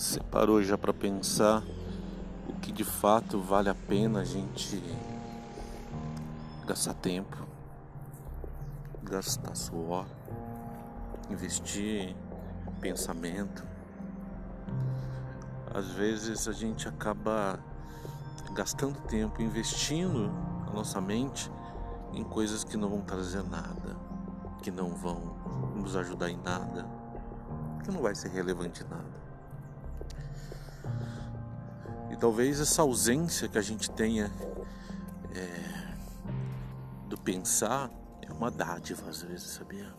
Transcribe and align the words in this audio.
Você 0.00 0.18
parou 0.18 0.62
já 0.62 0.78
para 0.78 0.94
pensar 0.94 1.62
o 2.48 2.54
que 2.54 2.72
de 2.72 2.84
fato 2.84 3.38
vale 3.38 3.68
a 3.68 3.74
pena 3.74 4.20
a 4.20 4.24
gente 4.24 4.82
gastar 6.66 6.94
tempo, 6.94 7.36
gastar 9.02 9.54
suor, 9.54 10.06
investir 11.28 12.16
pensamento? 12.80 13.62
Às 15.74 15.90
vezes 15.90 16.48
a 16.48 16.52
gente 16.52 16.88
acaba 16.88 17.60
gastando 18.54 18.98
tempo 19.02 19.42
investindo 19.42 20.32
a 20.66 20.70
nossa 20.70 20.98
mente 20.98 21.52
em 22.14 22.24
coisas 22.24 22.64
que 22.64 22.78
não 22.78 22.88
vão 22.88 23.02
trazer 23.02 23.42
nada, 23.42 23.98
que 24.62 24.70
não 24.70 24.94
vão 24.94 25.36
nos 25.76 25.94
ajudar 25.94 26.30
em 26.30 26.38
nada, 26.38 26.86
que 27.84 27.90
não 27.90 28.00
vai 28.00 28.14
ser 28.14 28.30
relevante 28.30 28.82
em 28.82 28.88
nada. 28.88 29.29
Talvez 32.20 32.60
essa 32.60 32.82
ausência 32.82 33.48
que 33.48 33.56
a 33.56 33.62
gente 33.62 33.90
tenha 33.90 34.30
é, 35.34 35.94
do 37.08 37.16
pensar 37.16 37.90
é 38.20 38.30
uma 38.30 38.50
dádiva 38.50 39.08
às 39.08 39.22
vezes, 39.22 39.52
sabia? 39.52 39.90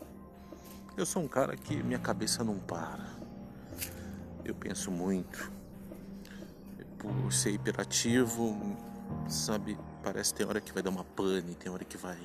Eu 0.96 1.04
sou 1.04 1.20
um 1.20 1.26
cara 1.26 1.56
que 1.56 1.82
minha 1.82 1.98
cabeça 1.98 2.44
não 2.44 2.60
para. 2.60 3.04
Eu 4.44 4.54
penso 4.54 4.88
muito. 4.92 5.50
Por 6.96 7.32
ser 7.32 7.50
hiperativo, 7.50 8.56
sabe, 9.28 9.76
parece 10.04 10.32
que 10.32 10.38
tem 10.38 10.46
hora 10.46 10.60
que 10.60 10.72
vai 10.72 10.80
dar 10.80 10.90
uma 10.90 11.02
pane, 11.02 11.56
tem 11.56 11.72
hora 11.72 11.84
que 11.84 11.96
vai 11.96 12.20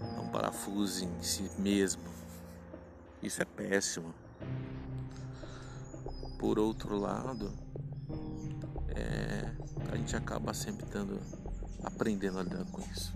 dar 0.00 0.20
um 0.20 0.28
parafuso 0.28 1.02
em 1.02 1.22
si 1.22 1.50
mesmo. 1.58 2.04
Isso 3.22 3.40
é 3.40 3.46
péssimo. 3.46 4.14
Por 6.38 6.58
outro 6.58 6.98
lado, 6.98 7.50
é, 8.94 9.52
a 9.90 9.96
gente 9.96 10.14
acaba 10.16 10.52
sempre 10.54 10.86
tendo, 10.86 11.20
aprendendo 11.82 12.38
a 12.38 12.42
lidar 12.42 12.64
com 12.66 12.80
isso. 12.92 13.14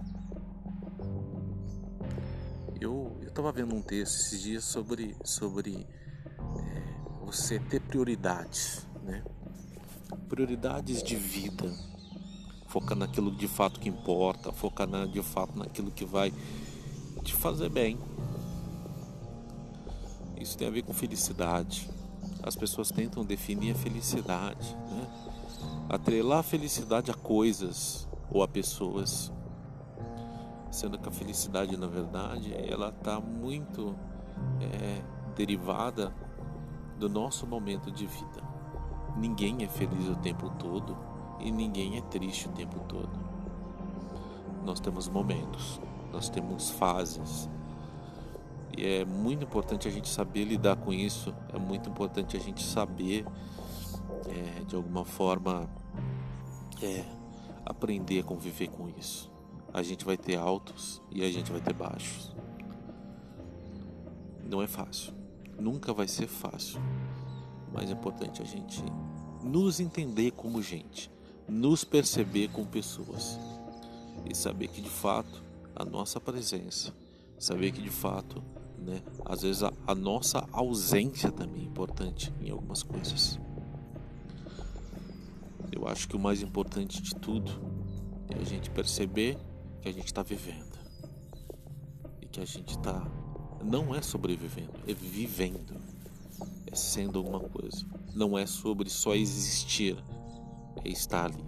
Eu 2.81 3.19
estava 3.27 3.53
vendo 3.53 3.75
um 3.75 3.83
texto 3.83 4.15
esses 4.17 4.43
dias 4.43 4.65
sobre, 4.65 5.15
sobre 5.23 5.87
é, 6.57 7.25
você 7.25 7.59
ter 7.59 7.81
prioridades, 7.81 8.87
né? 9.03 9.23
Prioridades 10.29 11.03
de 11.03 11.17
vida. 11.17 11.71
Focar 12.69 12.97
naquilo 12.97 13.35
de 13.37 13.49
fato 13.49 13.81
que 13.81 13.89
importa, 13.89 14.53
focar 14.53 14.87
na, 14.87 15.05
de 15.05 15.23
fato 15.23 15.59
naquilo 15.59 15.91
que 15.91 16.05
vai 16.05 16.33
te 17.23 17.35
fazer 17.35 17.69
bem. 17.69 17.99
Isso 20.39 20.57
tem 20.57 20.67
a 20.67 20.71
ver 20.71 20.83
com 20.83 20.95
felicidade. 20.95 21.91
As 22.43 22.57
pessoas 22.57 22.91
tentam 22.91 23.25
definir 23.25 23.73
a 23.73 23.75
felicidade, 23.75 24.75
né? 24.75 25.40
Atrelar 25.91 26.39
a 26.39 26.43
felicidade 26.45 27.11
a 27.11 27.15
coisas 27.15 28.09
ou 28.31 28.45
a 28.45 28.49
pessoas, 28.49 29.33
sendo 30.71 30.97
que 30.97 31.09
a 31.09 31.13
felicidade, 31.13 31.77
na 31.77 31.89
verdade, 31.89 32.55
ela 32.55 32.91
está 32.91 33.21
muito 33.21 33.97
é, 34.61 35.03
derivada 35.35 36.15
do 36.97 37.09
nosso 37.09 37.45
momento 37.45 37.91
de 37.91 38.07
vida. 38.07 38.41
Ninguém 39.17 39.65
é 39.65 39.67
feliz 39.67 40.07
o 40.07 40.15
tempo 40.15 40.49
todo 40.51 40.97
e 41.41 41.51
ninguém 41.51 41.99
é 41.99 42.01
triste 42.03 42.47
o 42.47 42.53
tempo 42.53 42.79
todo. 42.87 43.11
Nós 44.65 44.79
temos 44.79 45.09
momentos, 45.09 45.81
nós 46.13 46.29
temos 46.29 46.71
fases. 46.71 47.51
E 48.79 48.87
é 48.87 49.05
muito 49.05 49.45
importante 49.45 49.89
a 49.89 49.91
gente 49.91 50.09
saber 50.09 50.45
lidar 50.45 50.77
com 50.77 50.93
isso, 50.93 51.35
é 51.53 51.59
muito 51.59 51.91
importante 51.91 52.37
a 52.37 52.41
gente 52.41 52.63
saber, 52.63 53.27
é, 54.29 54.65
de 54.65 54.77
alguma 54.77 55.05
forma, 55.05 55.69
é, 56.83 57.05
aprender 57.65 58.21
a 58.21 58.25
conviver 58.25 58.69
com 58.69 58.89
isso. 58.99 59.31
A 59.73 59.83
gente 59.83 60.05
vai 60.05 60.17
ter 60.17 60.37
altos 60.37 61.01
e 61.11 61.23
a 61.23 61.31
gente 61.31 61.51
vai 61.51 61.61
ter 61.61 61.73
baixos. 61.73 62.35
Não 64.45 64.61
é 64.61 64.67
fácil, 64.67 65.15
nunca 65.59 65.93
vai 65.93 66.09
ser 66.09 66.27
fácil, 66.27 66.81
mas 67.73 67.89
é 67.89 67.93
importante 67.93 68.43
a 68.43 68.45
gente 68.45 68.83
nos 69.43 69.79
entender 69.81 70.33
como 70.33 70.61
gente, 70.61 71.11
nos 71.49 71.85
perceber 71.85 72.49
como 72.49 72.67
pessoas 72.67 73.39
e 74.29 74.35
saber 74.35 74.69
que 74.69 74.81
de 74.81 74.91
fato 74.91 75.43
a 75.75 75.85
nossa 75.85 76.21
presença, 76.21 76.93
saber 77.39 77.71
que 77.71 77.81
de 77.81 77.91
fato, 77.91 78.43
né, 78.77 79.03
às 79.25 79.43
vezes 79.43 79.63
a, 79.63 79.73
a 79.87 79.95
nossa 79.95 80.47
ausência 80.53 81.31
também 81.31 81.63
é 81.63 81.67
importante 81.67 82.33
em 82.41 82.51
algumas 82.51 82.83
coisas. 82.83 83.39
Eu 85.81 85.89
acho 85.89 86.07
que 86.07 86.15
o 86.15 86.19
mais 86.19 86.43
importante 86.43 87.01
de 87.01 87.15
tudo 87.15 87.51
é 88.29 88.39
a 88.39 88.45
gente 88.45 88.71
perceber 88.71 89.39
que 89.81 89.89
a 89.89 89.93
gente 89.93 90.05
está 90.05 90.23
vivendo 90.23 90.79
e 92.21 92.27
que 92.27 92.39
a 92.39 92.45
gente 92.45 92.77
está 92.77 93.03
não 93.65 93.95
é 93.95 94.03
sobrevivendo, 94.03 94.75
é 94.87 94.93
vivendo, 94.93 95.75
é 96.71 96.75
sendo 96.77 97.19
alguma 97.19 97.41
coisa. 97.41 97.87
Não 98.15 98.39
é 98.39 98.45
sobre 98.45 98.91
só 98.91 99.15
existir, 99.15 99.97
é 100.85 100.89
estar 100.91 101.25
ali, 101.25 101.43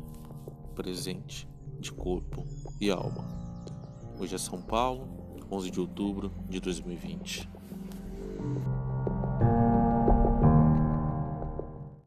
presente, 0.74 1.46
de 1.78 1.92
corpo 1.92 2.46
e 2.80 2.90
alma. 2.90 3.28
Hoje 4.18 4.34
é 4.34 4.38
São 4.38 4.62
Paulo, 4.62 5.36
11 5.50 5.70
de 5.70 5.78
outubro 5.78 6.32
de 6.48 6.58
2020. 6.58 7.50